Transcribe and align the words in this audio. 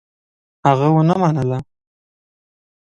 هغه 0.67 0.87
ونه 0.93 1.15
منله. 1.21 1.59